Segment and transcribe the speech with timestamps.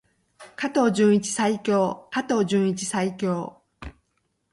[0.57, 2.07] 加藤純一最強！
[2.09, 3.61] 加藤純一最強！